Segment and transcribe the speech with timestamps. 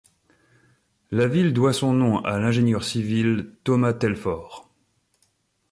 [1.11, 4.71] La ville doit son nom à l'ingénieur civil Thomas Telford.